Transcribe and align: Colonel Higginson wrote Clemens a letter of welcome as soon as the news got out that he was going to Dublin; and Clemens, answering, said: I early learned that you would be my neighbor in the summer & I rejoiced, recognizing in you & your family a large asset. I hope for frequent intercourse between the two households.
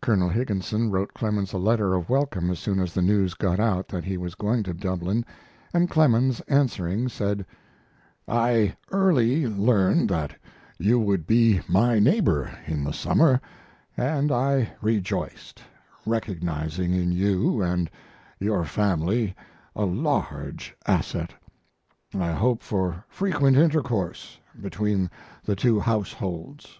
Colonel 0.00 0.28
Higginson 0.28 0.92
wrote 0.92 1.14
Clemens 1.14 1.52
a 1.52 1.58
letter 1.58 1.94
of 1.94 2.08
welcome 2.08 2.48
as 2.48 2.60
soon 2.60 2.78
as 2.78 2.94
the 2.94 3.02
news 3.02 3.34
got 3.34 3.58
out 3.58 3.88
that 3.88 4.04
he 4.04 4.16
was 4.16 4.36
going 4.36 4.62
to 4.62 4.72
Dublin; 4.72 5.24
and 5.72 5.90
Clemens, 5.90 6.38
answering, 6.42 7.08
said: 7.08 7.44
I 8.28 8.76
early 8.92 9.48
learned 9.48 10.10
that 10.10 10.32
you 10.78 11.00
would 11.00 11.26
be 11.26 11.60
my 11.68 11.98
neighbor 11.98 12.56
in 12.68 12.84
the 12.84 12.92
summer 12.92 13.40
& 13.68 13.98
I 13.98 14.70
rejoiced, 14.80 15.60
recognizing 16.06 16.92
in 16.92 17.10
you 17.10 17.60
& 18.10 18.38
your 18.38 18.64
family 18.64 19.34
a 19.74 19.84
large 19.86 20.76
asset. 20.86 21.34
I 22.16 22.30
hope 22.30 22.62
for 22.62 23.04
frequent 23.08 23.56
intercourse 23.56 24.38
between 24.62 25.10
the 25.44 25.56
two 25.56 25.80
households. 25.80 26.78